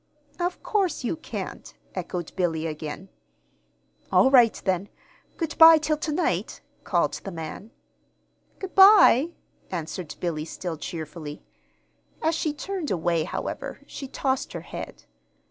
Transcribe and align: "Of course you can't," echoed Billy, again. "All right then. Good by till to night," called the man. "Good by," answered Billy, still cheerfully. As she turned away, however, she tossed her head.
"Of 0.39 0.63
course 0.63 1.03
you 1.03 1.15
can't," 1.15 1.75
echoed 1.93 2.35
Billy, 2.35 2.65
again. 2.65 3.09
"All 4.11 4.31
right 4.31 4.59
then. 4.65 4.89
Good 5.37 5.55
by 5.59 5.77
till 5.77 5.97
to 5.97 6.11
night," 6.11 6.59
called 6.83 7.13
the 7.23 7.29
man. 7.29 7.69
"Good 8.57 8.73
by," 8.73 9.33
answered 9.69 10.15
Billy, 10.19 10.45
still 10.45 10.77
cheerfully. 10.77 11.43
As 12.19 12.33
she 12.33 12.51
turned 12.51 12.89
away, 12.89 13.25
however, 13.25 13.81
she 13.85 14.07
tossed 14.07 14.53
her 14.53 14.61
head. 14.61 15.03